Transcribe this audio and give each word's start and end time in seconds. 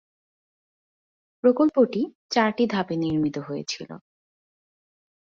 প্রকল্পটি 1.43 2.01
চারটি 2.29 2.63
ধাপে 2.67 2.95
নির্মিত 2.95 3.35
হয়েছিল। 3.39 3.89